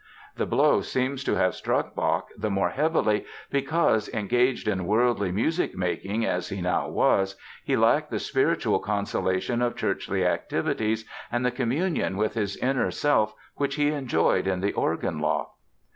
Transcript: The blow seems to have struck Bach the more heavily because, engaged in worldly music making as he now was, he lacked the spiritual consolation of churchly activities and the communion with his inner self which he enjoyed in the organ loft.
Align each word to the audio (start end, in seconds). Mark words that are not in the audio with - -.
The 0.35 0.47
blow 0.47 0.81
seems 0.81 1.23
to 1.25 1.35
have 1.35 1.53
struck 1.53 1.93
Bach 1.93 2.29
the 2.35 2.49
more 2.49 2.71
heavily 2.71 3.23
because, 3.51 4.09
engaged 4.09 4.67
in 4.67 4.87
worldly 4.87 5.31
music 5.31 5.77
making 5.77 6.25
as 6.25 6.49
he 6.49 6.59
now 6.59 6.87
was, 6.89 7.35
he 7.63 7.77
lacked 7.77 8.09
the 8.09 8.17
spiritual 8.17 8.79
consolation 8.79 9.61
of 9.61 9.75
churchly 9.75 10.25
activities 10.25 11.05
and 11.31 11.45
the 11.45 11.51
communion 11.51 12.17
with 12.17 12.33
his 12.33 12.57
inner 12.57 12.89
self 12.89 13.35
which 13.57 13.75
he 13.75 13.89
enjoyed 13.91 14.47
in 14.47 14.59
the 14.61 14.73
organ 14.73 15.19
loft. 15.19 15.51